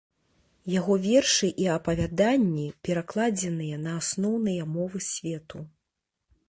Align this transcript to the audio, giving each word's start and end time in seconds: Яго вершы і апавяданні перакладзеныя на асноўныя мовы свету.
Яго 0.79 0.93
вершы 1.03 1.49
і 1.65 1.67
апавяданні 1.75 2.65
перакладзеныя 2.89 3.75
на 3.85 3.91
асноўныя 4.01 4.63
мовы 4.79 4.97
свету. 5.13 5.59